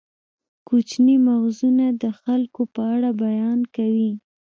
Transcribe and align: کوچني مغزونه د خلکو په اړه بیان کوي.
کوچني 0.67 1.15
مغزونه 1.27 1.85
د 2.01 2.03
خلکو 2.21 2.61
په 2.73 2.81
اړه 2.95 3.09
بیان 3.23 3.59
کوي. 3.75 4.11